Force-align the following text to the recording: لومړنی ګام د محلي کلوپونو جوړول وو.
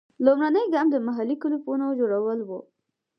لومړنی 0.25 0.63
ګام 0.73 0.87
د 0.91 0.95
محلي 1.07 1.35
کلوپونو 1.43 1.85
جوړول 1.99 2.39
وو. 2.43 2.59